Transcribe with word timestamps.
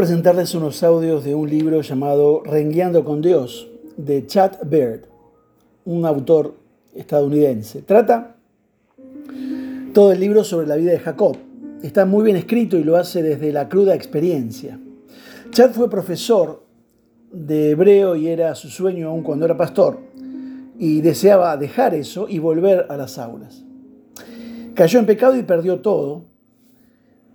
Presentarles 0.00 0.54
unos 0.54 0.82
audios 0.82 1.24
de 1.24 1.34
un 1.34 1.50
libro 1.50 1.82
llamado 1.82 2.42
Rengueando 2.42 3.04
con 3.04 3.20
Dios, 3.20 3.68
de 3.98 4.26
Chad 4.26 4.52
Baird, 4.64 5.02
un 5.84 6.06
autor 6.06 6.54
estadounidense. 6.94 7.82
Trata 7.82 8.36
todo 9.92 10.12
el 10.12 10.18
libro 10.18 10.42
sobre 10.42 10.66
la 10.66 10.76
vida 10.76 10.92
de 10.92 11.00
Jacob. 11.00 11.36
Está 11.82 12.06
muy 12.06 12.24
bien 12.24 12.38
escrito 12.38 12.78
y 12.78 12.82
lo 12.82 12.96
hace 12.96 13.22
desde 13.22 13.52
la 13.52 13.68
cruda 13.68 13.94
experiencia. 13.94 14.80
Chad 15.50 15.72
fue 15.72 15.90
profesor 15.90 16.64
de 17.30 17.72
hebreo 17.72 18.16
y 18.16 18.28
era 18.28 18.54
su 18.54 18.70
sueño 18.70 19.08
aún 19.08 19.22
cuando 19.22 19.44
era 19.44 19.58
pastor, 19.58 19.98
y 20.78 21.02
deseaba 21.02 21.58
dejar 21.58 21.92
eso 21.92 22.26
y 22.26 22.38
volver 22.38 22.86
a 22.88 22.96
las 22.96 23.18
aulas. 23.18 23.66
Cayó 24.72 24.98
en 24.98 25.04
pecado 25.04 25.36
y 25.36 25.42
perdió 25.42 25.80
todo, 25.80 26.24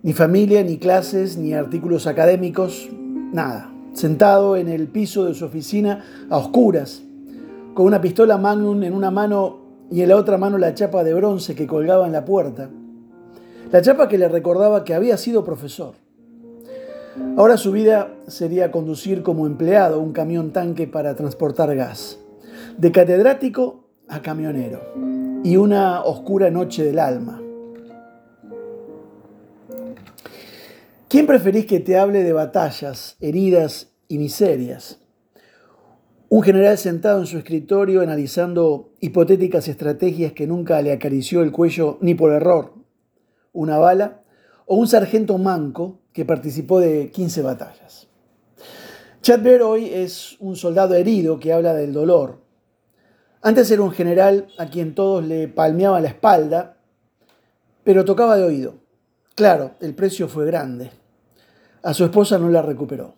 ni 0.06 0.12
familia, 0.12 0.62
ni 0.62 0.78
clases, 0.78 1.36
ni 1.36 1.52
artículos 1.52 2.06
académicos, 2.06 2.88
nada. 3.32 3.72
Sentado 3.92 4.56
en 4.56 4.68
el 4.68 4.86
piso 4.86 5.24
de 5.24 5.34
su 5.34 5.44
oficina 5.44 6.04
a 6.30 6.36
oscuras, 6.36 7.02
con 7.74 7.86
una 7.86 8.00
pistola 8.00 8.38
Magnum 8.38 8.84
en 8.84 8.92
una 8.92 9.10
mano 9.10 9.58
y 9.90 10.02
en 10.02 10.10
la 10.10 10.16
otra 10.16 10.38
mano 10.38 10.58
la 10.58 10.74
chapa 10.74 11.02
de 11.02 11.12
bronce 11.12 11.56
que 11.56 11.66
colgaba 11.66 12.06
en 12.06 12.12
la 12.12 12.24
puerta. 12.24 12.70
La 13.72 13.82
chapa 13.82 14.06
que 14.06 14.16
le 14.16 14.28
recordaba 14.28 14.84
que 14.84 14.94
había 14.94 15.16
sido 15.16 15.44
profesor. 15.44 15.94
Ahora 17.36 17.56
su 17.56 17.72
vida 17.72 18.14
sería 18.28 18.70
conducir 18.70 19.24
como 19.24 19.44
empleado 19.44 19.98
un 19.98 20.12
camión 20.12 20.52
tanque 20.52 20.86
para 20.86 21.16
transportar 21.16 21.74
gas. 21.74 22.20
De 22.78 22.92
catedrático 22.92 23.88
a 24.06 24.22
camionero. 24.22 24.82
Y 25.42 25.56
una 25.56 26.04
oscura 26.04 26.48
noche 26.48 26.84
del 26.84 27.00
alma. 27.00 27.42
¿Quién 31.08 31.26
preferís 31.26 31.66
que 31.66 31.80
te 31.80 31.96
hable 31.96 32.24
de 32.24 32.32
batallas, 32.32 33.16
heridas 33.20 33.92
y 34.08 34.18
miserias? 34.18 34.98
Un 36.28 36.42
general 36.42 36.76
sentado 36.78 37.20
en 37.20 37.26
su 37.26 37.38
escritorio 37.38 38.00
analizando 38.00 38.92
hipotéticas 39.00 39.68
estrategias 39.68 40.32
que 40.32 40.48
nunca 40.48 40.82
le 40.82 40.92
acarició 40.92 41.42
el 41.42 41.52
cuello 41.52 41.98
ni 42.00 42.14
por 42.14 42.32
error, 42.32 42.74
una 43.52 43.78
bala, 43.78 44.22
o 44.66 44.76
un 44.76 44.88
sargento 44.88 45.38
manco 45.38 46.00
que 46.12 46.24
participó 46.24 46.80
de 46.80 47.10
15 47.12 47.42
batallas. 47.42 48.08
Chad 49.22 49.46
hoy 49.62 49.86
es 49.92 50.36
un 50.40 50.56
soldado 50.56 50.94
herido 50.94 51.38
que 51.38 51.52
habla 51.52 51.72
del 51.74 51.92
dolor. 51.92 52.40
Antes 53.42 53.70
era 53.70 53.82
un 53.82 53.92
general 53.92 54.48
a 54.58 54.66
quien 54.66 54.94
todos 54.94 55.24
le 55.24 55.46
palmeaban 55.46 56.02
la 56.02 56.08
espalda, 56.08 56.78
pero 57.84 58.04
tocaba 58.04 58.36
de 58.36 58.44
oído. 58.44 58.85
Claro, 59.36 59.74
el 59.80 59.94
precio 59.94 60.28
fue 60.28 60.46
grande. 60.46 60.90
A 61.82 61.92
su 61.92 62.04
esposa 62.04 62.38
no 62.38 62.48
la 62.48 62.62
recuperó. 62.62 63.14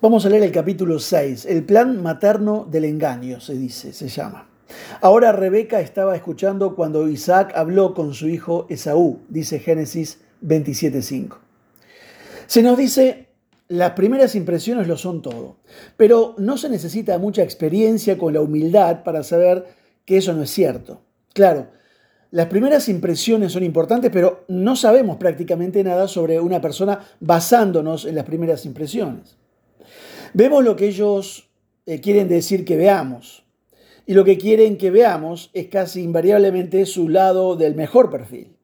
Vamos 0.00 0.26
a 0.26 0.28
leer 0.28 0.42
el 0.42 0.50
capítulo 0.50 0.98
6, 0.98 1.46
el 1.46 1.62
plan 1.62 2.02
materno 2.02 2.66
del 2.68 2.86
engaño, 2.86 3.40
se 3.40 3.54
dice, 3.54 3.92
se 3.92 4.08
llama. 4.08 4.48
Ahora 5.00 5.30
Rebeca 5.30 5.78
estaba 5.78 6.16
escuchando 6.16 6.74
cuando 6.74 7.08
Isaac 7.08 7.52
habló 7.54 7.94
con 7.94 8.14
su 8.14 8.26
hijo 8.28 8.66
Esaú, 8.68 9.20
dice 9.28 9.60
Génesis 9.60 10.18
27.5. 10.42 11.36
Se 12.46 12.64
nos 12.64 12.76
dice, 12.76 13.28
las 13.68 13.92
primeras 13.92 14.34
impresiones 14.34 14.88
lo 14.88 14.96
son 14.96 15.22
todo, 15.22 15.58
pero 15.96 16.34
no 16.36 16.58
se 16.58 16.68
necesita 16.68 17.16
mucha 17.18 17.44
experiencia 17.44 18.18
con 18.18 18.34
la 18.34 18.40
humildad 18.40 19.04
para 19.04 19.22
saber 19.22 19.66
que 20.04 20.16
eso 20.16 20.32
no 20.32 20.42
es 20.42 20.50
cierto. 20.50 21.00
Claro, 21.32 21.68
las 22.34 22.48
primeras 22.48 22.88
impresiones 22.88 23.52
son 23.52 23.62
importantes, 23.62 24.10
pero 24.12 24.44
no 24.48 24.74
sabemos 24.74 25.18
prácticamente 25.18 25.84
nada 25.84 26.08
sobre 26.08 26.40
una 26.40 26.60
persona 26.60 26.98
basándonos 27.20 28.06
en 28.06 28.16
las 28.16 28.24
primeras 28.24 28.66
impresiones. 28.66 29.36
Vemos 30.32 30.64
lo 30.64 30.74
que 30.74 30.88
ellos 30.88 31.48
eh, 31.86 32.00
quieren 32.00 32.26
decir 32.26 32.64
que 32.64 32.76
veamos. 32.76 33.44
Y 34.04 34.14
lo 34.14 34.24
que 34.24 34.36
quieren 34.36 34.78
que 34.78 34.90
veamos 34.90 35.50
es 35.52 35.68
casi 35.68 36.02
invariablemente 36.02 36.86
su 36.86 37.08
lado 37.08 37.54
del 37.54 37.76
mejor 37.76 38.10
perfil. 38.10 38.56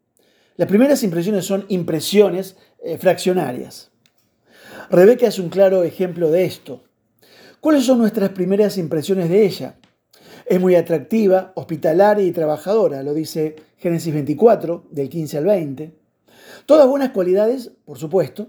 Las 0.57 0.69
primeras 0.69 1.05
impresiones 1.05 1.45
son 1.45 1.65
impresiones 1.69 2.57
eh, 2.83 2.99
fraccionarias. 2.99 3.93
Rebeca 4.91 5.29
es 5.29 5.39
un 5.39 5.49
claro 5.49 5.85
ejemplo 5.85 6.33
de 6.33 6.45
esto. 6.45 6.83
¿Cuáles 7.61 7.85
son 7.85 7.99
nuestras 7.99 8.31
primeras 8.31 8.79
impresiones 8.79 9.29
de 9.29 9.47
ella? 9.47 9.77
Es 10.51 10.61
muy 10.61 10.75
atractiva, 10.75 11.53
hospitalaria 11.55 12.27
y 12.27 12.33
trabajadora, 12.33 13.05
lo 13.05 13.15
dice 13.15 13.55
Génesis 13.77 14.13
24, 14.13 14.83
del 14.91 15.09
15 15.09 15.39
al 15.39 15.45
20. 15.45 15.95
Todas 16.67 16.89
buenas 16.89 17.11
cualidades, 17.11 17.71
por 17.85 17.99
supuesto, 17.99 18.49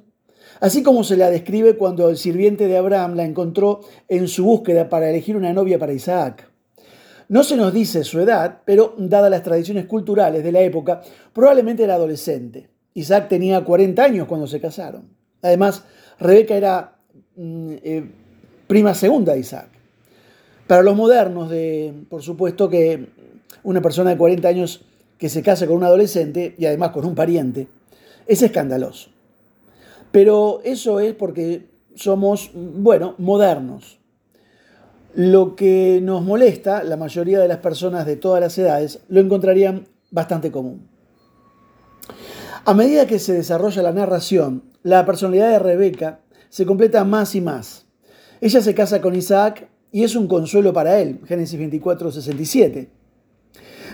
así 0.62 0.82
como 0.82 1.04
se 1.04 1.16
la 1.16 1.30
describe 1.30 1.78
cuando 1.78 2.10
el 2.10 2.18
sirviente 2.18 2.68
de 2.68 2.76
Abraham 2.76 3.14
la 3.14 3.24
encontró 3.24 3.82
en 4.08 4.28
su 4.28 4.44
búsqueda 4.44 4.90
para 4.90 5.12
elegir 5.12 5.38
una 5.38 5.54
novia 5.54 5.78
para 5.78 5.94
Isaac. 5.94 6.50
No 7.30 7.44
se 7.44 7.56
nos 7.56 7.72
dice 7.72 8.04
su 8.04 8.20
edad, 8.20 8.62
pero 8.66 8.96
dadas 8.98 9.30
las 9.30 9.44
tradiciones 9.44 9.86
culturales 9.86 10.44
de 10.44 10.52
la 10.52 10.62
época, 10.62 11.04
probablemente 11.34 11.84
era 11.84 11.94
adolescente. 11.94 12.68
Isaac 12.96 13.28
tenía 13.30 13.64
40 13.64 14.04
años 14.04 14.28
cuando 14.28 14.48
se 14.48 14.60
casaron. 14.60 15.08
Además, 15.44 15.84
Rebeca 16.20 16.56
era 16.56 16.98
mm, 17.36 17.74
eh, 17.84 18.12
prima 18.66 18.96
segunda 18.96 19.34
de 19.34 19.42
Isaac. 19.42 19.81
Para 20.72 20.84
los 20.84 20.96
modernos, 20.96 21.50
de, 21.50 21.94
por 22.10 22.22
supuesto 22.22 22.70
que 22.70 23.10
una 23.64 23.82
persona 23.82 24.12
de 24.12 24.18
40 24.18 24.48
años 24.48 24.86
que 25.18 25.28
se 25.28 25.44
casa 25.44 25.68
con 25.68 25.76
un 25.76 25.84
adolescente 25.84 26.56
y 26.58 26.66
además 26.66 26.92
con 26.92 27.04
un 27.04 27.14
pariente, 27.14 27.68
es 28.26 28.42
escandaloso. 28.42 29.10
Pero 30.14 30.62
eso 30.64 31.02
es 31.02 31.14
porque 31.14 31.68
somos, 31.94 32.52
bueno, 32.54 33.16
modernos. 33.18 34.00
Lo 35.14 35.58
que 35.58 36.00
nos 36.02 36.24
molesta, 36.24 36.86
la 36.86 36.96
mayoría 36.96 37.42
de 37.42 37.50
las 37.50 37.58
personas 37.58 38.06
de 38.06 38.16
todas 38.16 38.40
las 38.40 38.58
edades 38.58 39.02
lo 39.10 39.20
encontrarían 39.20 39.90
bastante 40.10 40.54
común. 40.54 40.88
A 42.64 42.74
medida 42.74 43.08
que 43.08 43.20
se 43.20 43.34
desarrolla 43.34 43.82
la 43.82 43.92
narración, 43.92 44.64
la 44.84 45.06
personalidad 45.06 45.52
de 45.52 45.60
Rebeca 45.60 46.22
se 46.48 46.66
completa 46.66 47.04
más 47.04 47.36
y 47.36 47.42
más. 47.42 47.88
Ella 48.40 48.62
se 48.62 48.74
casa 48.74 49.02
con 49.02 49.16
Isaac 49.16 49.68
y 49.92 50.04
es 50.04 50.16
un 50.16 50.28
consuelo 50.28 50.74
para 50.74 51.00
él, 51.00 51.20
Génesis 51.26 51.60
24, 51.60 52.12
67. 52.12 52.90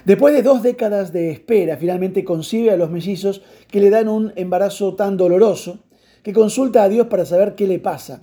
Después 0.06 0.34
de 0.34 0.44
dos 0.44 0.62
décadas 0.62 1.12
de 1.12 1.32
espera, 1.32 1.78
finalmente 1.78 2.24
concibe 2.24 2.72
a 2.72 2.78
los 2.78 2.90
mellizos 2.90 3.42
que 3.70 3.82
le 3.82 3.90
dan 3.90 4.08
un 4.08 4.32
embarazo 4.36 4.96
tan 4.96 5.18
doloroso 5.18 5.80
que 6.24 6.34
consulta 6.34 6.84
a 6.84 6.90
Dios 6.90 7.08
para 7.08 7.26
saber 7.26 7.56
qué 7.56 7.68
le 7.68 7.80
pasa. 7.80 8.20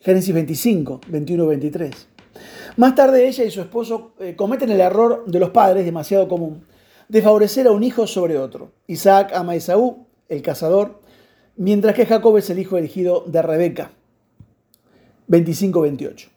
Génesis 0.00 0.34
25, 0.34 1.00
21, 1.08 1.46
23. 1.46 2.08
Más 2.76 2.94
tarde 2.94 3.28
ella 3.28 3.44
y 3.44 3.50
su 3.50 3.60
esposo 3.60 4.14
eh, 4.18 4.34
cometen 4.34 4.70
el 4.70 4.80
error 4.80 5.24
de 5.26 5.38
los 5.38 5.50
padres, 5.50 5.84
demasiado 5.84 6.26
común, 6.28 6.64
de 7.08 7.22
favorecer 7.22 7.66
a 7.66 7.72
un 7.72 7.84
hijo 7.84 8.06
sobre 8.06 8.38
otro. 8.38 8.72
Isaac 8.86 9.32
ama 9.34 9.52
a 9.52 9.56
Esaú, 9.56 10.06
el 10.28 10.42
cazador, 10.42 11.00
mientras 11.56 11.94
que 11.94 12.06
Jacob 12.06 12.36
es 12.38 12.48
el 12.50 12.58
hijo 12.58 12.78
elegido 12.78 13.24
de 13.26 13.42
Rebeca. 13.42 13.92
25-28. 15.28 16.28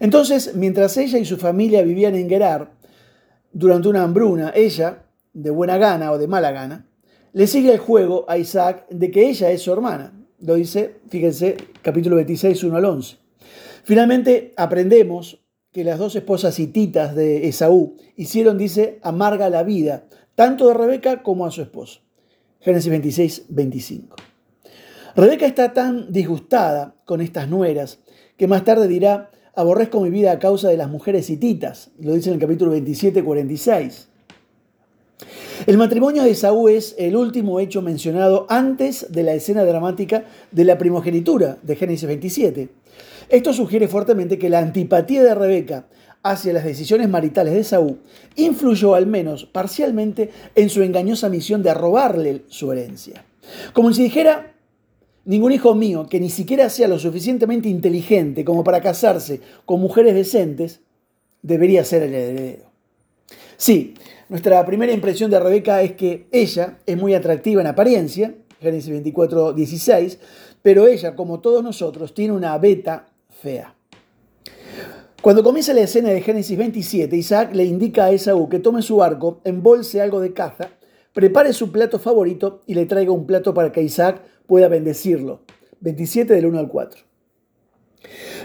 Entonces, 0.00 0.54
mientras 0.54 0.96
ella 0.96 1.18
y 1.18 1.24
su 1.24 1.36
familia 1.36 1.82
vivían 1.82 2.14
en 2.14 2.28
Gerar, 2.28 2.72
durante 3.52 3.88
una 3.88 4.02
hambruna, 4.02 4.52
ella, 4.54 5.04
de 5.32 5.50
buena 5.50 5.78
gana 5.78 6.12
o 6.12 6.18
de 6.18 6.28
mala 6.28 6.50
gana, 6.50 6.86
le 7.32 7.46
sigue 7.46 7.72
el 7.72 7.78
juego 7.78 8.24
a 8.28 8.38
Isaac 8.38 8.86
de 8.90 9.10
que 9.10 9.28
ella 9.28 9.50
es 9.50 9.62
su 9.62 9.72
hermana. 9.72 10.12
Lo 10.40 10.54
dice, 10.54 10.96
fíjense, 11.08 11.56
capítulo 11.82 12.16
26, 12.16 12.64
1 12.64 12.76
al 12.76 12.84
11. 12.84 13.16
Finalmente 13.84 14.52
aprendemos 14.56 15.44
que 15.72 15.84
las 15.84 15.98
dos 15.98 16.16
esposas 16.16 16.58
hititas 16.58 17.14
de 17.14 17.48
Esaú 17.48 17.96
hicieron, 18.16 18.56
dice, 18.56 18.98
amarga 19.02 19.50
la 19.50 19.62
vida, 19.62 20.06
tanto 20.34 20.68
de 20.68 20.74
Rebeca 20.74 21.22
como 21.22 21.46
a 21.46 21.50
su 21.50 21.62
esposo. 21.62 22.00
Génesis 22.60 22.90
26, 22.90 23.44
25. 23.50 24.16
Rebeca 25.14 25.46
está 25.46 25.72
tan 25.72 26.12
disgustada 26.12 26.96
con 27.04 27.20
estas 27.20 27.48
nueras 27.48 28.00
que 28.36 28.46
más 28.46 28.64
tarde 28.64 28.88
dirá, 28.88 29.30
aborrezco 29.56 30.00
mi 30.00 30.10
vida 30.10 30.32
a 30.32 30.38
causa 30.38 30.68
de 30.68 30.76
las 30.76 30.88
mujeres 30.88 31.28
hititas. 31.30 31.90
Lo 31.98 32.14
dice 32.14 32.28
en 32.28 32.34
el 32.34 32.40
capítulo 32.40 32.70
27, 32.70 33.24
46. 33.24 34.08
El 35.66 35.78
matrimonio 35.78 36.22
de 36.22 36.30
Esaú 36.30 36.68
es 36.68 36.94
el 36.98 37.16
último 37.16 37.58
hecho 37.58 37.80
mencionado 37.80 38.46
antes 38.50 39.06
de 39.10 39.22
la 39.22 39.32
escena 39.32 39.64
dramática 39.64 40.24
de 40.52 40.64
la 40.64 40.76
primogenitura 40.76 41.56
de 41.62 41.74
Génesis 41.74 42.06
27. 42.06 42.68
Esto 43.30 43.52
sugiere 43.54 43.88
fuertemente 43.88 44.38
que 44.38 44.50
la 44.50 44.58
antipatía 44.58 45.24
de 45.24 45.34
Rebeca 45.34 45.86
hacia 46.22 46.52
las 46.52 46.64
decisiones 46.64 47.08
maritales 47.08 47.54
de 47.54 47.60
Esaú 47.60 47.98
influyó 48.36 48.94
al 48.94 49.06
menos 49.06 49.46
parcialmente 49.46 50.30
en 50.54 50.68
su 50.68 50.82
engañosa 50.82 51.30
misión 51.30 51.62
de 51.62 51.72
robarle 51.72 52.42
su 52.48 52.70
herencia. 52.70 53.24
Como 53.72 53.92
si 53.92 54.02
dijera, 54.02 54.55
ningún 55.26 55.52
hijo 55.52 55.74
mío 55.74 56.06
que 56.08 56.20
ni 56.20 56.30
siquiera 56.30 56.70
sea 56.70 56.88
lo 56.88 56.98
suficientemente 56.98 57.68
inteligente 57.68 58.44
como 58.44 58.64
para 58.64 58.80
casarse 58.80 59.40
con 59.66 59.80
mujeres 59.80 60.14
decentes, 60.14 60.80
debería 61.42 61.84
ser 61.84 62.04
el 62.04 62.14
heredero. 62.14 62.70
Sí, 63.56 63.94
nuestra 64.28 64.64
primera 64.64 64.92
impresión 64.92 65.30
de 65.30 65.40
Rebeca 65.40 65.82
es 65.82 65.92
que 65.92 66.26
ella 66.32 66.78
es 66.86 66.96
muy 66.96 67.14
atractiva 67.14 67.60
en 67.60 67.66
apariencia, 67.66 68.34
Génesis 68.60 68.90
24, 68.90 69.52
16, 69.52 70.18
pero 70.62 70.86
ella, 70.86 71.14
como 71.14 71.40
todos 71.40 71.62
nosotros, 71.62 72.14
tiene 72.14 72.32
una 72.32 72.56
beta 72.58 73.06
fea. 73.28 73.74
Cuando 75.22 75.42
comienza 75.42 75.74
la 75.74 75.80
escena 75.80 76.10
de 76.10 76.20
Génesis 76.20 76.56
27, 76.56 77.16
Isaac 77.16 77.54
le 77.54 77.64
indica 77.64 78.04
a 78.04 78.12
Esaú 78.12 78.48
que 78.48 78.60
tome 78.60 78.82
su 78.82 79.02
arco, 79.02 79.40
embolse 79.44 80.00
algo 80.00 80.20
de 80.20 80.32
caza, 80.32 80.70
prepare 81.12 81.52
su 81.52 81.72
plato 81.72 81.98
favorito 81.98 82.60
y 82.66 82.74
le 82.74 82.86
traiga 82.86 83.10
un 83.10 83.26
plato 83.26 83.54
para 83.54 83.72
que 83.72 83.82
Isaac 83.82 84.22
pueda 84.46 84.68
bendecirlo. 84.68 85.42
27 85.80 86.34
del 86.34 86.46
1 86.46 86.58
al 86.58 86.68
4. 86.68 87.02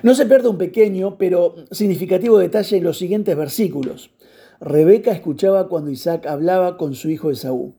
No 0.04 0.16
se 0.16 0.26
pierde 0.26 0.50
un 0.50 0.58
pequeño 0.58 1.18
pero 1.18 1.56
significativo 1.72 2.38
detalle 2.38 2.78
en 2.78 2.84
los 2.84 2.98
siguientes 2.98 3.36
versículos. 3.36 4.12
Rebeca 4.60 5.12
escuchaba 5.12 5.68
cuando 5.68 5.92
Isaac 5.92 6.26
hablaba 6.28 6.78
con 6.78 6.94
su 6.94 7.10
hijo 7.10 7.32
Esaú. 7.32 7.74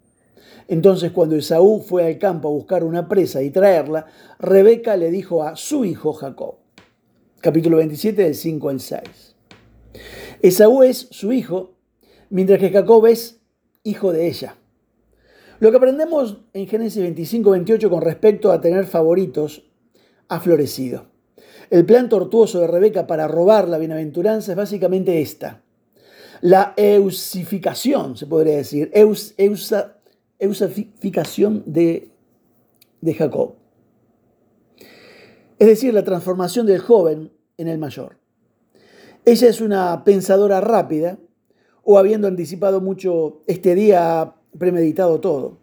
Entonces 0.68 1.12
cuando 1.12 1.36
Esaú 1.36 1.82
fue 1.82 2.06
al 2.06 2.18
campo 2.18 2.48
a 2.48 2.52
buscar 2.52 2.84
una 2.84 3.08
presa 3.08 3.42
y 3.42 3.50
traerla, 3.50 4.06
Rebeca 4.38 4.96
le 4.96 5.10
dijo 5.10 5.42
a 5.42 5.56
su 5.56 5.84
hijo 5.84 6.12
Jacob, 6.12 6.56
capítulo 7.40 7.78
27 7.78 8.22
del 8.22 8.34
5 8.34 8.68
al 8.68 8.80
6. 8.80 9.00
Esaú 10.42 10.82
es 10.82 11.08
su 11.10 11.32
hijo, 11.32 11.74
mientras 12.30 12.58
que 12.58 12.70
Jacob 12.70 13.06
es 13.06 13.40
hijo 13.84 14.12
de 14.12 14.28
ella. 14.28 14.56
Lo 15.62 15.70
que 15.70 15.76
aprendemos 15.76 16.38
en 16.54 16.66
Génesis 16.66 17.00
25-28 17.04 17.88
con 17.88 18.02
respecto 18.02 18.50
a 18.50 18.60
tener 18.60 18.84
favoritos 18.84 19.70
ha 20.26 20.40
florecido. 20.40 21.06
El 21.70 21.86
plan 21.86 22.08
tortuoso 22.08 22.58
de 22.58 22.66
Rebeca 22.66 23.06
para 23.06 23.28
robar 23.28 23.68
la 23.68 23.78
bienaventuranza 23.78 24.50
es 24.50 24.56
básicamente 24.56 25.22
esta. 25.22 25.62
La 26.40 26.74
eusificación, 26.76 28.16
se 28.16 28.26
podría 28.26 28.56
decir, 28.56 28.90
eus, 28.92 29.36
eusificación 30.40 31.62
de 31.64 32.10
Jacob 33.16 33.54
es 35.60 35.68
decir, 35.68 35.94
la 35.94 36.02
transformación 36.02 36.66
del 36.66 36.80
joven 36.80 37.30
en 37.56 37.68
el 37.68 37.78
mayor. 37.78 38.18
Ella 39.24 39.48
es 39.48 39.60
una 39.60 40.02
pensadora 40.02 40.60
rápida, 40.60 41.18
o 41.84 42.00
habiendo 42.00 42.26
anticipado 42.26 42.80
mucho 42.80 43.44
este 43.46 43.76
día, 43.76 44.34
premeditado 44.58 45.20
todo. 45.20 45.58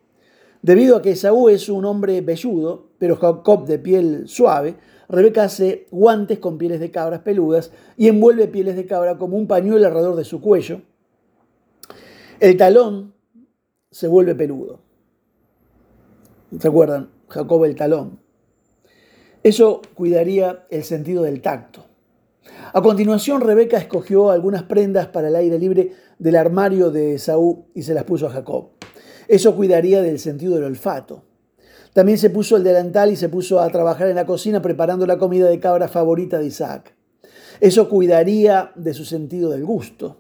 Debido 0.62 0.98
a 0.98 1.02
que 1.02 1.16
Saúl 1.16 1.52
es 1.52 1.70
un 1.70 1.86
hombre 1.86 2.22
velludo, 2.22 2.90
pero 2.98 3.16
Jacob 3.16 3.66
de 3.66 3.80
piel 3.80 4.28
suave, 4.28 4.76
Rebeca 5.08 5.44
hace 5.44 5.88
guantes 5.90 6.40
con 6.40 6.58
pieles 6.58 6.80
de 6.80 6.92
cabras 6.92 7.22
peludas 7.22 7.72
y 7.98 8.08
envuelve 8.08 8.48
pieles 8.48 8.76
de 8.76 8.86
cabra 8.86 9.18
como 9.18 9.38
un 9.38 9.48
pañuelo 9.48 9.88
alrededor 9.88 10.16
de 10.16 10.26
su 10.26 10.42
cuello. 10.42 10.82
El 12.40 12.58
talón 12.58 13.14
se 13.90 14.08
vuelve 14.08 14.36
peludo. 14.36 14.82
¿Recuerdan? 16.52 17.10
Jacob 17.28 17.66
el 17.66 17.76
talón. 17.76 18.20
Eso 19.44 19.82
cuidaría 19.94 20.66
el 20.70 20.84
sentido 20.84 21.24
del 21.24 21.42
tacto. 21.42 21.86
A 22.74 22.82
continuación, 22.82 23.42
Rebeca 23.42 23.78
escogió 23.78 24.30
algunas 24.30 24.64
prendas 24.64 25.08
para 25.08 25.30
el 25.30 25.36
aire 25.36 25.58
libre 25.58 25.94
del 26.18 26.36
armario 26.36 26.92
de 26.92 27.18
Saúl 27.18 27.66
y 27.74 27.84
se 27.84 27.94
las 27.94 28.04
puso 28.04 28.28
a 28.28 28.32
Jacob. 28.32 28.79
Eso 29.30 29.56
cuidaría 29.56 30.02
del 30.02 30.20
sentido 30.20 30.56
del 30.56 30.66
olfato. 30.66 31.24
También 31.94 32.18
se 32.18 32.30
puso 32.30 32.58
el 32.58 32.64
delantal 32.66 33.12
y 33.12 33.16
se 33.16 33.30
puso 33.30 33.62
a 33.62 33.70
trabajar 33.70 34.10
en 34.10 34.18
la 34.18 34.26
cocina 34.26 34.62
preparando 34.62 35.08
la 35.08 35.18
comida 35.18 35.48
de 35.48 35.62
cabra 35.62 35.88
favorita 35.88 36.38
de 36.38 36.48
Isaac. 36.48 36.94
Eso 37.62 37.88
cuidaría 37.88 38.74
de 38.76 38.94
su 38.94 39.06
sentido 39.06 39.52
del 39.52 39.64
gusto. 39.64 40.18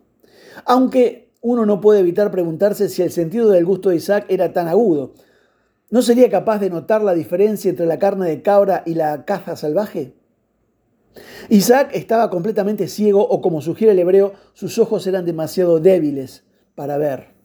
Aunque 0.64 1.34
uno 1.42 1.66
no 1.66 1.82
puede 1.82 2.00
evitar 2.00 2.32
preguntarse 2.32 2.88
si 2.88 3.02
el 3.02 3.12
sentido 3.12 3.50
del 3.50 3.66
gusto 3.66 3.90
de 3.90 3.98
Isaac 3.98 4.26
era 4.30 4.54
tan 4.54 4.70
agudo, 4.70 5.14
¿No 5.92 6.04
sería 6.04 6.30
capaz 6.30 6.60
de 6.60 6.70
notar 6.70 7.02
la 7.02 7.16
diferencia 7.16 7.70
entre 7.70 7.88
la 7.88 7.98
carne 7.98 8.30
de 8.30 8.44
cabra 8.44 8.84
y 8.86 8.94
la 8.94 9.26
caza 9.26 9.56
salvaje? 9.56 10.14
Isaac 11.50 11.90
estaba 11.94 12.30
completamente 12.30 12.88
ciego 12.88 13.28
o 13.28 13.42
como 13.42 13.60
sugiere 13.62 13.94
el 13.94 14.00
hebreo, 14.00 14.34
sus 14.54 14.78
ojos 14.78 15.08
eran 15.08 15.26
demasiado 15.26 15.80
débiles 15.80 16.44
para 16.76 17.00
ver. 17.00 17.39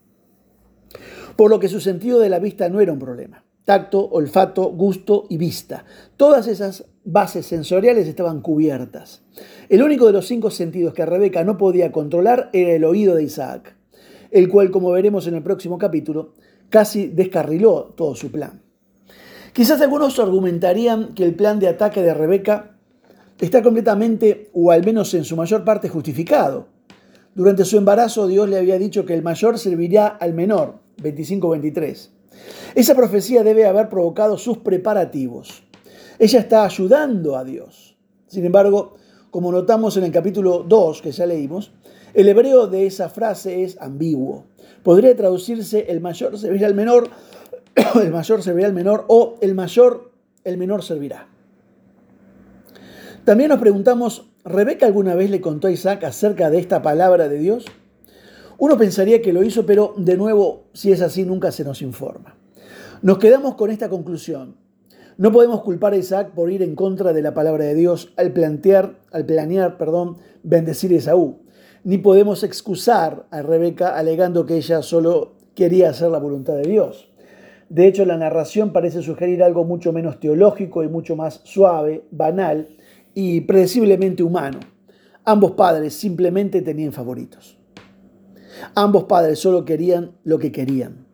Por 1.36 1.50
lo 1.50 1.58
que 1.58 1.68
su 1.68 1.80
sentido 1.80 2.18
de 2.18 2.28
la 2.28 2.38
vista 2.38 2.68
no 2.68 2.80
era 2.80 2.92
un 2.92 2.98
problema. 2.98 3.44
Tacto, 3.64 4.08
olfato, 4.10 4.70
gusto 4.70 5.24
y 5.30 5.38
vista. 5.38 5.84
Todas 6.16 6.46
esas 6.48 6.84
bases 7.04 7.46
sensoriales 7.46 8.06
estaban 8.06 8.42
cubiertas. 8.42 9.22
El 9.68 9.82
único 9.82 10.06
de 10.06 10.12
los 10.12 10.26
cinco 10.26 10.50
sentidos 10.50 10.94
que 10.94 11.06
Rebeca 11.06 11.44
no 11.44 11.56
podía 11.56 11.90
controlar 11.90 12.50
era 12.52 12.72
el 12.72 12.84
oído 12.84 13.14
de 13.14 13.24
Isaac, 13.24 13.74
el 14.30 14.48
cual, 14.48 14.70
como 14.70 14.90
veremos 14.90 15.26
en 15.26 15.34
el 15.34 15.42
próximo 15.42 15.78
capítulo, 15.78 16.34
casi 16.68 17.06
descarriló 17.06 17.94
todo 17.96 18.14
su 18.14 18.30
plan. 18.30 18.62
Quizás 19.54 19.80
algunos 19.80 20.18
argumentarían 20.18 21.14
que 21.14 21.24
el 21.24 21.34
plan 21.34 21.58
de 21.60 21.68
ataque 21.68 22.02
de 22.02 22.12
Rebeca 22.12 22.76
está 23.40 23.62
completamente, 23.62 24.50
o 24.52 24.70
al 24.72 24.84
menos 24.84 25.14
en 25.14 25.24
su 25.24 25.36
mayor 25.36 25.64
parte, 25.64 25.88
justificado. 25.88 26.68
Durante 27.34 27.64
su 27.64 27.78
embarazo 27.78 28.26
Dios 28.26 28.48
le 28.48 28.58
había 28.58 28.78
dicho 28.78 29.04
que 29.06 29.14
el 29.14 29.22
mayor 29.22 29.58
serviría 29.58 30.06
al 30.06 30.34
menor, 30.34 30.80
25-23. 31.02 32.10
Esa 32.74 32.94
profecía 32.94 33.42
debe 33.44 33.66
haber 33.66 33.88
provocado 33.88 34.38
sus 34.38 34.58
preparativos. 34.58 35.62
Ella 36.18 36.40
está 36.40 36.64
ayudando 36.64 37.36
a 37.36 37.44
Dios. 37.44 37.96
Sin 38.26 38.44
embargo, 38.44 38.94
como 39.30 39.52
notamos 39.52 39.96
en 39.96 40.04
el 40.04 40.12
capítulo 40.12 40.64
2 40.66 41.02
que 41.02 41.12
ya 41.12 41.26
leímos, 41.26 41.72
el 42.14 42.28
hebreo 42.28 42.66
de 42.66 42.86
esa 42.86 43.08
frase 43.08 43.64
es 43.64 43.80
ambiguo. 43.80 44.44
Podría 44.82 45.16
traducirse 45.16 45.86
el 45.88 46.00
mayor 46.00 46.38
servirá 46.38 46.66
al 46.66 46.74
menor, 46.74 47.08
el 48.02 48.10
mayor 48.10 48.42
servirá 48.42 48.68
al 48.68 48.74
menor 48.74 49.04
o 49.08 49.36
el 49.40 49.54
mayor, 49.54 50.12
el 50.44 50.56
menor 50.58 50.82
servirá. 50.82 51.28
También 53.24 53.48
nos 53.48 53.58
preguntamos, 53.58 54.28
¿Rebeca 54.44 54.84
alguna 54.84 55.14
vez 55.14 55.30
le 55.30 55.40
contó 55.40 55.68
a 55.68 55.70
Isaac 55.70 56.04
acerca 56.04 56.50
de 56.50 56.58
esta 56.58 56.82
palabra 56.82 57.28
de 57.28 57.38
Dios? 57.38 57.64
Uno 58.58 58.76
pensaría 58.78 59.22
que 59.22 59.32
lo 59.32 59.42
hizo, 59.42 59.66
pero 59.66 59.94
de 59.96 60.16
nuevo, 60.16 60.64
si 60.72 60.92
es 60.92 61.00
así, 61.02 61.24
nunca 61.24 61.52
se 61.52 61.64
nos 61.64 61.82
informa. 61.82 62.36
Nos 63.02 63.18
quedamos 63.18 63.54
con 63.54 63.70
esta 63.70 63.88
conclusión. 63.88 64.56
No 65.16 65.30
podemos 65.30 65.62
culpar 65.62 65.92
a 65.92 65.96
Isaac 65.96 66.32
por 66.34 66.50
ir 66.50 66.62
en 66.62 66.74
contra 66.74 67.12
de 67.12 67.22
la 67.22 67.34
palabra 67.34 67.64
de 67.64 67.74
Dios 67.74 68.12
al 68.16 68.32
plantear, 68.32 68.98
al 69.12 69.26
planear, 69.26 69.76
perdón, 69.78 70.16
bendecir 70.42 70.92
a 70.92 70.96
Esaú 70.96 71.44
ni 71.84 71.98
podemos 71.98 72.42
excusar 72.42 73.26
a 73.30 73.42
Rebeca 73.42 73.96
alegando 73.96 74.46
que 74.46 74.56
ella 74.56 74.80
solo 74.82 75.34
quería 75.54 75.90
hacer 75.90 76.10
la 76.10 76.18
voluntad 76.18 76.54
de 76.54 76.62
Dios. 76.62 77.10
De 77.68 77.86
hecho, 77.86 78.06
la 78.06 78.16
narración 78.16 78.72
parece 78.72 79.02
sugerir 79.02 79.42
algo 79.42 79.64
mucho 79.64 79.92
menos 79.92 80.18
teológico 80.18 80.82
y 80.82 80.88
mucho 80.88 81.14
más 81.14 81.42
suave, 81.44 82.04
banal 82.10 82.68
y 83.12 83.42
predeciblemente 83.42 84.22
humano. 84.22 84.60
Ambos 85.24 85.52
padres 85.52 85.94
simplemente 85.94 86.62
tenían 86.62 86.92
favoritos. 86.92 87.58
Ambos 88.74 89.04
padres 89.04 89.38
solo 89.38 89.64
querían 89.64 90.12
lo 90.24 90.38
que 90.38 90.52
querían. 90.52 91.06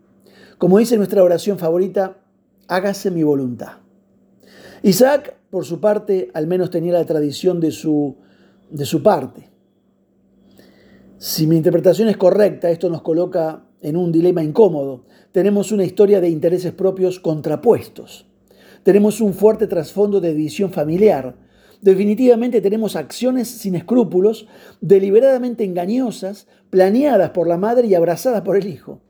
Como 0.59 0.79
dice 0.79 0.97
nuestra 0.97 1.23
oración 1.23 1.59
favorita, 1.59 2.19
hágase 2.69 3.11
mi 3.11 3.23
voluntad. 3.23 3.79
Isaac, 4.83 5.37
por 5.51 5.65
su 5.65 5.81
parte, 5.81 6.31
al 6.35 6.47
menos 6.47 6.71
tenía 6.71 6.93
la 6.93 7.05
tradición 7.05 7.61
de 7.61 7.71
su, 7.71 8.17
de 8.71 8.87
su 8.87 9.03
parte. 9.03 9.51
Si 11.19 11.47
mi 11.47 11.57
interpretación 11.57 12.09
es 12.09 12.17
correcta, 12.17 12.71
esto 12.71 12.89
nos 12.89 13.03
coloca 13.03 13.67
en 13.83 13.97
un 13.97 14.13
dilema 14.13 14.43
incómodo. 14.43 15.05
Tenemos 15.33 15.73
una 15.73 15.85
historia 15.85 16.21
de 16.21 16.31
intereses 16.31 16.73
propios 16.73 17.21
contrapuestos. 17.21 18.27
Tenemos 18.83 19.21
un 19.21 19.35
fuerte 19.35 19.67
trasfondo 19.67 20.21
de 20.21 20.35
división 20.35 20.73
familiar. 20.73 21.37
Definitivamente 21.81 22.61
tenemos 22.61 22.95
acciones 22.95 23.49
sin 23.49 23.75
escrúpulos, 23.75 24.47
deliberadamente 24.81 25.65
engañosas, 25.65 26.47
planeadas 26.69 27.31
por 27.31 27.49
la 27.49 27.57
madre 27.57 27.87
y 27.87 27.95
abrazadas 27.95 28.43
por 28.43 28.57
el 28.57 28.67
hijo. 28.67 29.01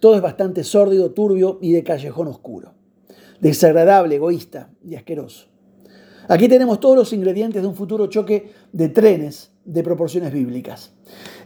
Todo 0.00 0.16
es 0.16 0.22
bastante 0.22 0.64
sórdido, 0.64 1.10
turbio 1.12 1.58
y 1.60 1.72
de 1.72 1.82
callejón 1.82 2.28
oscuro. 2.28 2.74
Desagradable, 3.40 4.16
egoísta 4.16 4.70
y 4.82 4.94
asqueroso. 4.94 5.48
Aquí 6.28 6.48
tenemos 6.48 6.80
todos 6.80 6.96
los 6.96 7.12
ingredientes 7.12 7.62
de 7.62 7.68
un 7.68 7.74
futuro 7.74 8.06
choque 8.06 8.52
de 8.72 8.88
trenes 8.88 9.50
de 9.64 9.82
proporciones 9.82 10.32
bíblicas. 10.32 10.92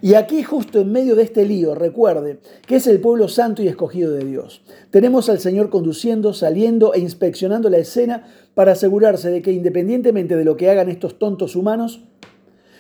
Y 0.03 0.15
aquí, 0.15 0.43
justo 0.43 0.81
en 0.81 0.91
medio 0.91 1.15
de 1.15 1.23
este 1.23 1.47
lío, 1.47 1.77
recuerde 1.77 2.41
que 2.67 2.75
es 2.75 2.89
el 2.89 3.01
pueblo 3.01 3.29
santo 3.29 3.63
y 3.63 3.69
escogido 3.69 4.11
de 4.11 4.25
Dios. 4.25 4.63
Tenemos 4.91 5.29
al 5.29 5.39
Señor 5.39 5.71
conduciendo, 5.71 6.35
saliendo 6.35 6.93
e 6.93 6.99
inspeccionando 6.99 7.71
la 7.71 7.79
escena 7.79 8.27
para 8.55 8.73
asegurarse 8.73 9.31
de 9.31 9.43
que 9.43 9.53
independientemente 9.53 10.37
de 10.37 10.45
lo 10.45 10.57
que 10.57 10.69
hagan 10.69 10.89
estos 10.89 11.21
tontos 11.21 11.55
humanos, 11.55 12.03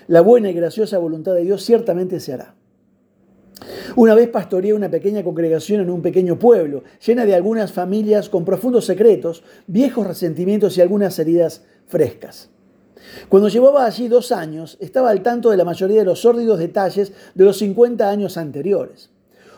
la 0.08 0.20
buena 0.20 0.50
y 0.50 0.54
graciosa 0.54 0.98
voluntad 0.98 1.34
de 1.34 1.44
Dios 1.44 1.64
ciertamente 1.64 2.18
se 2.18 2.32
hará. 2.32 2.56
Una 3.94 4.16
vez 4.16 4.28
pastoreé 4.28 4.74
una 4.74 4.90
pequeña 4.90 5.22
congregación 5.22 5.80
en 5.80 5.90
un 5.90 6.02
pequeño 6.02 6.40
pueblo, 6.40 6.82
llena 7.06 7.24
de 7.24 7.36
algunas 7.36 7.70
familias 7.70 8.28
con 8.28 8.44
profundos 8.44 8.84
secretos, 8.84 9.44
viejos 9.68 10.08
resentimientos 10.08 10.76
y 10.76 10.80
algunas 10.80 11.16
heridas 11.20 11.62
frescas. 11.86 12.51
Cuando 13.28 13.48
llevaba 13.48 13.84
allí 13.84 14.08
dos 14.08 14.32
años, 14.32 14.76
estaba 14.80 15.10
al 15.10 15.22
tanto 15.22 15.50
de 15.50 15.56
la 15.56 15.64
mayoría 15.64 16.00
de 16.00 16.04
los 16.04 16.20
sórdidos 16.20 16.58
detalles 16.58 17.12
de 17.34 17.44
los 17.44 17.58
50 17.58 18.08
años 18.08 18.36
anteriores. 18.36 19.10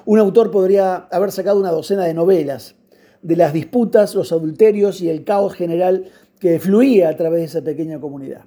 Un 0.07 0.19
autor 0.19 0.51
podría 0.51 1.09
haber 1.11 1.33
sacado 1.33 1.59
una 1.59 1.71
docena 1.71 2.05
de 2.05 2.15
novelas 2.15 2.75
de 3.23 3.37
las 3.37 3.53
disputas, 3.53 4.15
los 4.15 4.33
adulterios 4.33 5.01
y 5.01 5.09
el 5.09 5.25
caos 5.25 5.55
general 5.55 6.11
que 6.39 6.61
fluía 6.61 7.09
a 7.09 7.17
través 7.17 7.41
de 7.41 7.47
esa 7.47 7.63
pequeña 7.63 7.99
comunidad. 7.99 8.43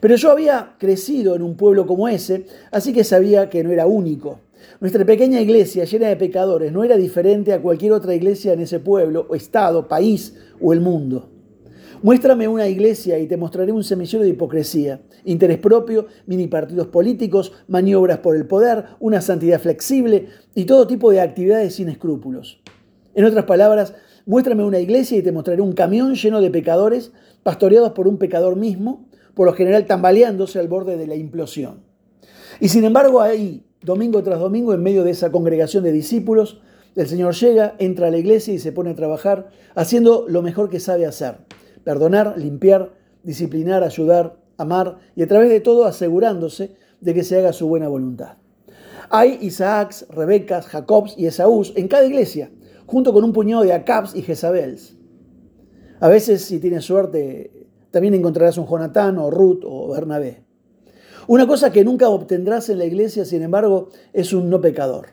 Pero 0.00 0.14
yo 0.14 0.30
había 0.30 0.76
crecido 0.78 1.34
en 1.34 1.42
un 1.42 1.56
pueblo 1.56 1.86
como 1.86 2.08
ese, 2.08 2.46
así 2.70 2.92
que 2.92 3.02
sabía 3.02 3.50
que 3.50 3.64
no 3.64 3.72
era 3.72 3.86
único. 3.86 4.38
Nuestra 4.78 5.04
pequeña 5.04 5.40
iglesia 5.40 5.84
llena 5.84 6.08
de 6.08 6.16
pecadores 6.16 6.72
no 6.72 6.84
era 6.84 6.96
diferente 6.96 7.52
a 7.52 7.60
cualquier 7.60 7.92
otra 7.92 8.14
iglesia 8.14 8.52
en 8.52 8.60
ese 8.60 8.78
pueblo, 8.78 9.26
o 9.28 9.34
estado, 9.34 9.88
país 9.88 10.36
o 10.60 10.72
el 10.72 10.80
mundo. 10.80 11.28
Muéstrame 12.02 12.48
una 12.48 12.66
iglesia 12.66 13.18
y 13.18 13.26
te 13.26 13.36
mostraré 13.36 13.72
un 13.72 13.84
semillero 13.84 14.22
de 14.22 14.30
hipocresía, 14.30 15.02
interés 15.26 15.58
propio, 15.58 16.06
mini 16.24 16.46
partidos 16.46 16.86
políticos, 16.86 17.52
maniobras 17.68 18.20
por 18.20 18.36
el 18.36 18.46
poder, 18.46 18.84
una 19.00 19.20
santidad 19.20 19.60
flexible 19.60 20.28
y 20.54 20.64
todo 20.64 20.86
tipo 20.86 21.10
de 21.10 21.20
actividades 21.20 21.74
sin 21.74 21.90
escrúpulos. 21.90 22.62
En 23.14 23.26
otras 23.26 23.44
palabras, 23.44 23.92
muéstrame 24.24 24.64
una 24.64 24.78
iglesia 24.78 25.18
y 25.18 25.22
te 25.22 25.30
mostraré 25.30 25.60
un 25.60 25.74
camión 25.74 26.14
lleno 26.14 26.40
de 26.40 26.50
pecadores, 26.50 27.12
pastoreados 27.42 27.92
por 27.92 28.08
un 28.08 28.16
pecador 28.16 28.56
mismo, 28.56 29.06
por 29.34 29.44
lo 29.44 29.52
general 29.52 29.84
tambaleándose 29.84 30.58
al 30.58 30.68
borde 30.68 30.96
de 30.96 31.06
la 31.06 31.16
implosión. 31.16 31.82
Y 32.60 32.68
sin 32.68 32.84
embargo, 32.84 33.20
ahí, 33.20 33.66
domingo 33.82 34.22
tras 34.22 34.40
domingo, 34.40 34.72
en 34.72 34.82
medio 34.82 35.04
de 35.04 35.10
esa 35.10 35.30
congregación 35.30 35.84
de 35.84 35.92
discípulos, 35.92 36.62
el 36.96 37.06
Señor 37.06 37.34
llega, 37.34 37.74
entra 37.78 38.08
a 38.08 38.10
la 38.10 38.18
iglesia 38.18 38.54
y 38.54 38.58
se 38.58 38.72
pone 38.72 38.90
a 38.90 38.94
trabajar, 38.94 39.50
haciendo 39.74 40.24
lo 40.28 40.40
mejor 40.40 40.70
que 40.70 40.80
sabe 40.80 41.04
hacer, 41.04 41.36
perdonar, 41.84 42.38
limpiar, 42.38 42.92
disciplinar, 43.22 43.82
ayudar, 43.82 44.36
amar 44.56 44.98
y 45.16 45.22
a 45.22 45.26
través 45.26 45.50
de 45.50 45.60
todo 45.60 45.84
asegurándose 45.84 46.74
de 47.00 47.14
que 47.14 47.24
se 47.24 47.38
haga 47.38 47.52
su 47.52 47.68
buena 47.68 47.88
voluntad. 47.88 48.36
Hay 49.08 49.38
Isaacs, 49.40 50.06
Rebecas, 50.10 50.66
Jacobs 50.66 51.14
y 51.16 51.26
Esaús 51.26 51.72
en 51.76 51.88
cada 51.88 52.04
iglesia, 52.04 52.50
junto 52.86 53.12
con 53.12 53.24
un 53.24 53.32
puñado 53.32 53.62
de 53.62 53.72
Acabs 53.72 54.14
y 54.14 54.22
Jezabels. 54.22 54.96
A 56.00 56.08
veces, 56.08 56.42
si 56.44 56.60
tienes 56.60 56.84
suerte, 56.84 57.68
también 57.90 58.14
encontrarás 58.14 58.56
un 58.56 58.66
Jonatán 58.66 59.18
o 59.18 59.30
Ruth 59.30 59.62
o 59.64 59.88
Bernabé. 59.92 60.44
Una 61.26 61.46
cosa 61.46 61.72
que 61.72 61.84
nunca 61.84 62.08
obtendrás 62.08 62.68
en 62.68 62.78
la 62.78 62.84
iglesia, 62.84 63.24
sin 63.24 63.42
embargo, 63.42 63.90
es 64.12 64.32
un 64.32 64.48
no 64.48 64.60
pecador. 64.60 65.08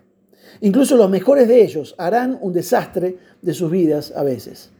Incluso 0.61 0.95
los 0.95 1.09
mejores 1.09 1.47
de 1.47 1.61
ellos 1.63 1.95
harán 1.97 2.37
un 2.41 2.53
desastre 2.53 3.17
de 3.41 3.53
sus 3.53 3.69
vidas 3.69 4.13
a 4.15 4.23
veces. 4.23 4.71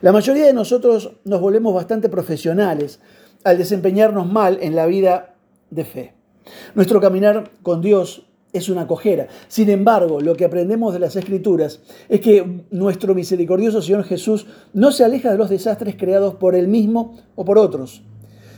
La 0.00 0.12
mayoría 0.12 0.46
de 0.46 0.52
nosotros 0.52 1.12
nos 1.24 1.40
volvemos 1.40 1.74
bastante 1.74 2.08
profesionales 2.08 3.00
al 3.42 3.58
desempeñarnos 3.58 4.30
mal 4.30 4.58
en 4.60 4.76
la 4.76 4.86
vida 4.86 5.34
de 5.70 5.84
fe. 5.84 6.14
Nuestro 6.74 7.00
caminar 7.00 7.50
con 7.62 7.80
Dios 7.80 8.26
es 8.52 8.68
una 8.68 8.86
cojera. 8.86 9.26
Sin 9.48 9.68
embargo, 9.70 10.20
lo 10.20 10.36
que 10.36 10.44
aprendemos 10.44 10.94
de 10.94 11.00
las 11.00 11.16
Escrituras 11.16 11.80
es 12.08 12.20
que 12.20 12.62
nuestro 12.70 13.14
misericordioso 13.14 13.82
Señor 13.82 14.04
Jesús 14.04 14.46
no 14.72 14.92
se 14.92 15.04
aleja 15.04 15.32
de 15.32 15.38
los 15.38 15.50
desastres 15.50 15.96
creados 15.96 16.34
por 16.34 16.54
Él 16.54 16.68
mismo 16.68 17.16
o 17.34 17.44
por 17.44 17.58
otros. 17.58 18.02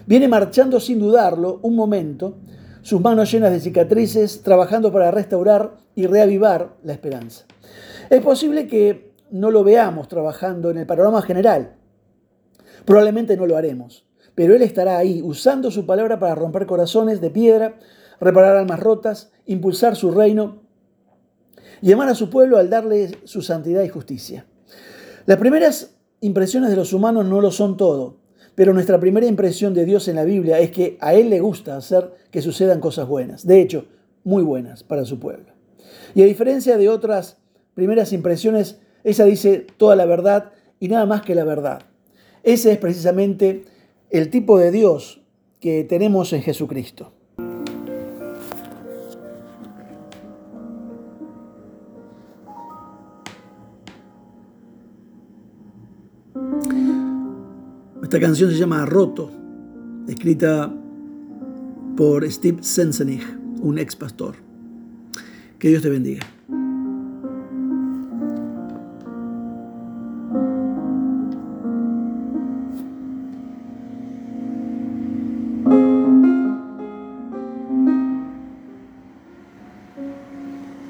Viene 0.07 0.29
marchando 0.29 0.79
sin 0.79 0.99
dudarlo 0.99 1.59
un 1.63 1.75
momento, 1.75 2.37
sus 2.83 3.01
manos 3.01 3.31
llenas 3.33 3.53
de 3.53 3.61
cicatrices, 3.61 4.43
trabajando 4.43 4.93
para 4.93 5.11
restaurar 5.11 5.73
y 5.95 6.07
reavivar 6.07 6.77
la 6.83 6.93
esperanza. 6.93 7.45
Es 8.11 8.21
posible 8.21 8.67
que 8.67 9.10
no 9.31 9.51
lo 9.51 9.65
veamos 9.65 10.09
trabajando 10.09 10.71
en 10.71 10.79
el 10.79 10.87
panorama 10.87 11.23
general. 11.23 11.77
Probablemente 12.85 13.37
no 13.37 13.47
lo 13.47 13.57
haremos, 13.57 14.07
pero 14.35 14.55
Él 14.55 14.63
estará 14.63 14.99
ahí 14.99 15.23
usando 15.23 15.71
su 15.71 15.87
palabra 15.87 16.19
para 16.19 16.35
romper 16.35 16.67
corazones 16.67 17.21
de 17.21 17.31
piedra, 17.31 17.79
reparar 18.21 18.57
almas 18.57 18.81
rotas, 18.81 19.33
impulsar 19.47 19.97
su 19.97 20.11
reino 20.11 20.63
y 21.83 21.93
amar 21.93 22.09
a 22.09 22.15
su 22.15 22.31
pueblo 22.31 22.59
al 22.59 22.71
darle 22.71 23.11
su 23.25 23.43
santidad 23.43 23.83
y 23.83 23.89
justicia. 23.89 24.47
Las 25.27 25.39
primeras 25.39 25.97
impresiones 26.21 26.71
de 26.71 26.77
los 26.77 26.93
humanos 26.93 27.27
no 27.27 27.41
lo 27.41 27.51
son 27.51 27.77
todo, 27.77 28.17
pero 28.55 28.75
nuestra 28.75 29.01
primera 29.01 29.27
impresión 29.27 29.75
de 29.75 29.85
Dios 29.85 30.09
en 30.09 30.17
la 30.17 30.25
Biblia 30.25 30.59
es 30.59 30.71
que 30.71 30.99
a 31.01 31.15
Él 31.15 31.31
le 31.31 31.41
gusta 31.41 31.77
hacer 31.77 32.13
que 32.31 32.43
sucedan 32.43 32.81
cosas 32.81 33.09
buenas, 33.09 33.47
de 33.47 33.61
hecho, 33.61 33.87
muy 34.25 34.43
buenas 34.43 34.83
para 34.83 35.05
su 35.05 35.19
pueblo. 35.19 35.53
Y 36.15 36.23
a 36.23 36.27
diferencia 36.27 36.77
de 36.77 36.89
otras 36.89 37.39
primeras 37.75 38.13
impresiones, 38.13 38.81
ella 39.05 39.25
dice 39.25 39.67
toda 39.77 39.97
la 39.97 40.07
verdad 40.07 40.53
y 40.79 40.89
nada 40.89 41.07
más 41.07 41.23
que 41.23 41.35
la 41.35 41.45
verdad. 41.45 41.83
Ese 42.43 42.73
es 42.73 42.79
precisamente 42.79 43.65
el 44.11 44.31
tipo 44.31 44.59
de 44.59 44.71
Dios 44.71 45.21
que 45.61 45.85
tenemos 45.85 46.33
en 46.33 46.43
Jesucristo. 46.43 47.13
Esta 58.03 58.19
canción 58.19 58.51
se 58.51 58.57
llama 58.57 58.85
Roto, 58.87 59.31
escrita 60.09 60.75
por 61.97 62.29
Steve 62.29 62.63
Sensenich, 62.63 63.23
un 63.61 63.79
ex 63.79 63.95
pastor. 63.95 64.35
Que 65.61 65.69
Dios 65.69 65.83
te 65.83 65.91
bendiga. 65.91 66.27